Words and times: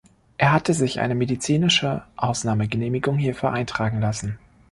Er 0.39 0.51
hatte 0.51 0.73
sich 0.73 0.99
eine 0.99 1.13
medizinische 1.13 2.01
Ausnahmegenehmigung 2.15 3.19
hierfür 3.19 3.51
eintragen 3.51 3.99
lassen. 4.01 4.39